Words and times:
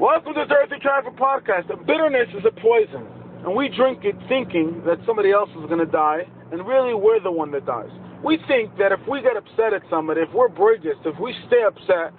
Welcome 0.00 0.32
to 0.34 0.40
the 0.40 0.46
Dirty 0.48 0.80
Traffic 0.80 1.14
Podcast. 1.16 1.68
Bitterness 1.86 2.28
is 2.32 2.42
a 2.48 2.50
poison, 2.60 3.06
and 3.44 3.54
we 3.54 3.68
drink 3.68 4.04
it 4.04 4.16
thinking 4.26 4.82
that 4.86 4.98
somebody 5.04 5.30
else 5.30 5.50
is 5.50 5.68
going 5.68 5.84
to 5.84 5.86
die, 5.86 6.24
and 6.50 6.66
really 6.66 6.94
we're 6.94 7.20
the 7.20 7.30
one 7.30 7.52
that 7.52 7.66
dies. 7.66 7.92
We 8.24 8.38
think 8.48 8.76
that 8.78 8.90
if 8.90 9.00
we 9.06 9.20
get 9.20 9.36
upset 9.36 9.76
at 9.76 9.82
somebody, 9.90 10.22
if 10.22 10.32
we're 10.32 10.48
broiges, 10.48 10.96
if 11.04 11.20
we 11.20 11.36
stay 11.46 11.62
upset, 11.68 12.16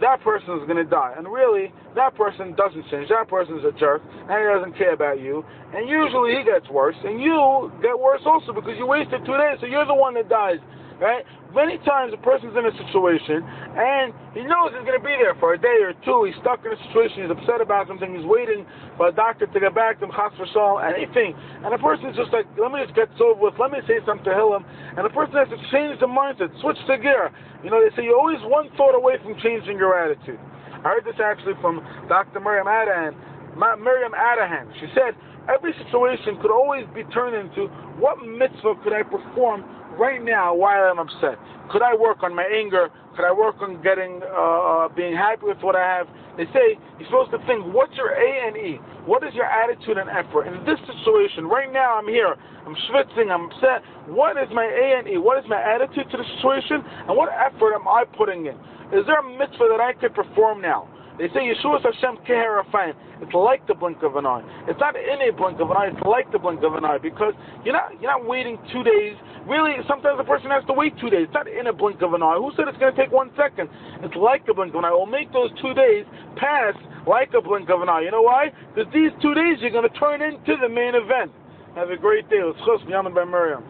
that 0.00 0.22
person 0.22 0.54
is 0.54 0.64
going 0.70 0.78
to 0.78 0.88
die. 0.88 1.14
And 1.18 1.26
really, 1.26 1.74
that 1.96 2.14
person 2.14 2.54
doesn't 2.54 2.86
change. 2.94 3.10
That 3.10 3.26
person's 3.28 3.64
a 3.66 3.72
jerk, 3.74 4.06
and 4.06 4.30
he 4.30 4.46
doesn't 4.46 4.78
care 4.78 4.94
about 4.94 5.20
you. 5.20 5.44
And 5.74 5.90
usually 5.90 6.38
he 6.38 6.44
gets 6.46 6.70
worse, 6.70 6.96
and 7.02 7.20
you 7.20 7.72
get 7.82 7.98
worse 7.98 8.22
also 8.24 8.54
because 8.54 8.78
you 8.78 8.86
wasted 8.86 9.26
two 9.26 9.36
days, 9.36 9.58
so 9.60 9.66
you're 9.66 9.84
the 9.84 9.98
one 9.98 10.14
that 10.14 10.30
dies 10.30 10.62
right? 11.00 11.24
Many 11.54 11.78
times 11.88 12.12
a 12.12 12.20
person's 12.20 12.52
in 12.52 12.64
a 12.64 12.74
situation 12.84 13.40
and 13.40 14.12
he 14.36 14.44
knows 14.44 14.76
he's 14.76 14.84
going 14.84 14.98
to 14.98 15.04
be 15.04 15.16
there 15.16 15.36
for 15.40 15.56
a 15.56 15.60
day 15.60 15.80
or 15.80 15.96
two. 16.04 16.28
He's 16.28 16.36
stuck 16.44 16.60
in 16.64 16.72
a 16.72 16.80
situation. 16.88 17.24
He's 17.24 17.32
upset 17.32 17.64
about 17.64 17.88
something. 17.88 18.12
He's 18.12 18.28
waiting 18.28 18.68
for 18.96 19.08
a 19.08 19.14
doctor 19.14 19.48
to 19.48 19.58
get 19.60 19.72
back 19.72 20.00
to 20.00 20.08
him, 20.08 20.12
chas 20.12 20.36
anything. 20.36 21.32
And 21.64 21.72
the 21.72 21.80
person's 21.80 22.16
just 22.16 22.32
like, 22.32 22.44
let 22.60 22.72
me 22.72 22.84
just 22.84 22.96
get 22.96 23.08
this 23.08 23.20
over 23.24 23.48
with. 23.48 23.56
Let 23.56 23.72
me 23.72 23.80
say 23.88 24.04
something 24.04 24.28
to 24.28 24.36
him. 24.36 24.62
And 24.96 25.02
the 25.04 25.12
person 25.12 25.36
has 25.40 25.48
to 25.48 25.60
change 25.72 25.96
the 26.00 26.08
mindset, 26.08 26.52
switch 26.60 26.80
the 26.88 27.00
gear. 27.00 27.32
You 27.64 27.72
know, 27.72 27.80
they 27.80 27.92
say 27.96 28.04
you're 28.04 28.20
always 28.20 28.40
one 28.44 28.68
thought 28.76 28.96
away 28.96 29.16
from 29.24 29.36
changing 29.40 29.80
your 29.80 29.96
attitude. 29.96 30.40
I 30.84 30.92
heard 30.92 31.08
this 31.08 31.18
actually 31.18 31.56
from 31.64 31.80
Dr. 32.08 32.40
Miriam 32.40 32.68
Adahan. 32.68 33.16
Miriam 33.56 34.12
Adahan. 34.12 34.68
She 34.76 34.86
said, 34.92 35.16
every 35.48 35.72
situation 35.80 36.36
could 36.42 36.52
always 36.52 36.84
be 36.94 37.02
turned 37.14 37.34
into 37.34 37.72
what 37.96 38.20
mitzvah 38.20 38.76
could 38.84 38.92
I 38.92 39.02
perform 39.02 39.64
right 39.98 40.22
now 40.22 40.54
while 40.54 40.90
I'm 40.90 40.98
upset? 40.98 41.38
Could 41.70 41.82
I 41.82 41.94
work 41.96 42.22
on 42.22 42.34
my 42.34 42.44
anger? 42.44 42.88
Could 43.16 43.24
I 43.24 43.32
work 43.32 43.56
on 43.60 43.82
getting, 43.82 44.20
uh, 44.22 44.28
uh, 44.28 44.88
being 44.92 45.16
happy 45.16 45.46
with 45.48 45.58
what 45.62 45.74
I 45.74 45.82
have? 45.82 46.06
They 46.36 46.44
say 46.52 46.76
you're 47.00 47.08
supposed 47.08 47.32
to 47.32 47.40
think, 47.48 47.64
what's 47.72 47.96
your 47.96 48.12
A 48.12 48.28
and 48.46 48.56
E? 48.56 48.76
What 49.08 49.24
is 49.24 49.32
your 49.34 49.48
attitude 49.48 49.96
and 49.96 50.08
effort? 50.10 50.46
In 50.46 50.54
this 50.68 50.78
situation, 50.84 51.48
right 51.48 51.72
now 51.72 51.96
I'm 51.96 52.06
here, 52.06 52.36
I'm 52.66 52.76
schwitzing, 52.86 53.32
I'm 53.32 53.48
upset. 53.48 53.80
What 54.06 54.36
is 54.36 54.48
my 54.52 54.68
A 54.68 54.98
and 55.00 55.08
E? 55.08 55.16
What 55.16 55.42
is 55.42 55.48
my 55.48 55.58
attitude 55.58 56.10
to 56.12 56.16
the 56.16 56.26
situation? 56.36 56.84
And 57.08 57.16
what 57.16 57.32
effort 57.32 57.74
am 57.74 57.88
I 57.88 58.04
putting 58.04 58.46
in? 58.46 58.54
Is 58.92 59.02
there 59.08 59.18
a 59.18 59.26
mitzvah 59.26 59.72
that 59.72 59.80
I 59.80 59.96
could 59.98 60.14
perform 60.14 60.60
now? 60.60 60.86
They 61.18 61.28
say 61.32 61.48
Yeshua 61.48 61.80
Hashem 61.80 62.20
K'heref 62.28 62.68
Ayin. 62.72 62.94
It's 63.22 63.32
like 63.32 63.66
the 63.66 63.74
blink 63.74 64.02
of 64.02 64.16
an 64.16 64.26
eye. 64.26 64.44
It's 64.68 64.78
not 64.78 64.96
in 64.96 65.18
a 65.24 65.32
blink 65.32 65.60
of 65.60 65.70
an 65.70 65.76
eye. 65.76 65.88
It's 65.92 66.06
like 66.06 66.30
the 66.32 66.38
blink 66.38 66.62
of 66.62 66.74
an 66.74 66.84
eye 66.84 66.98
because 67.00 67.32
you're 67.64 67.72
not 67.72 67.96
you're 68.00 68.12
not 68.12 68.28
waiting 68.28 68.58
two 68.72 68.84
days. 68.84 69.16
Really, 69.48 69.72
sometimes 69.88 70.18
a 70.20 70.24
person 70.24 70.50
has 70.50 70.64
to 70.66 70.74
wait 70.74 70.92
two 71.00 71.08
days. 71.08 71.30
It's 71.30 71.34
not 71.34 71.48
in 71.48 71.68
a 71.68 71.72
blink 71.72 72.02
of 72.02 72.12
an 72.12 72.22
eye. 72.22 72.36
Who 72.36 72.52
said 72.56 72.68
it's 72.68 72.76
going 72.78 72.92
to 72.92 72.98
take 72.98 73.12
one 73.12 73.30
second? 73.36 73.70
It's 74.02 74.16
like 74.16 74.44
a 74.50 74.54
blink 74.54 74.74
of 74.74 74.82
an 74.82 74.84
eye. 74.84 74.92
We'll 74.92 75.06
make 75.06 75.32
those 75.32 75.50
two 75.62 75.72
days 75.72 76.04
pass 76.36 76.74
like 77.06 77.32
a 77.32 77.40
blink 77.40 77.70
of 77.70 77.80
an 77.80 77.88
eye. 77.88 78.02
You 78.04 78.10
know 78.10 78.22
why? 78.22 78.50
Because 78.74 78.92
these 78.92 79.14
two 79.22 79.32
days 79.32 79.56
you're 79.62 79.72
going 79.72 79.88
to 79.88 79.96
turn 79.96 80.20
into 80.20 80.58
the 80.60 80.68
main 80.68 80.92
event. 80.94 81.32
Have 81.76 81.90
a 81.90 81.96
great 81.96 82.28
day. 82.28 82.40
Let's 82.42 82.58
by 82.88 83.24
Miriam. 83.24 83.66